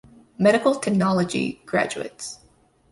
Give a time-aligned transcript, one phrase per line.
[0.39, 2.39] Medical Technology graduates.